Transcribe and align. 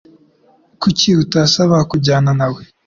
Kuki 0.81 1.07
utasaba 1.23 1.77
kujyana 1.91 2.31
nawe? 2.39 2.61